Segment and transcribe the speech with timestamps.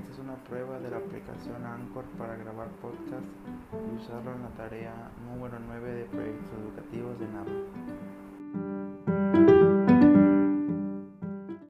[0.00, 3.26] Esta es una prueba de la aplicación Anchor para grabar podcast
[3.70, 5.99] y usarlo en la tarea número 9 de